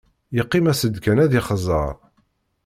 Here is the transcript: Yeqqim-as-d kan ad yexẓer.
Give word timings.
Yeqqim-as-d 0.35 0.95
kan 1.03 1.17
ad 1.23 1.31
yexẓer. 1.35 1.95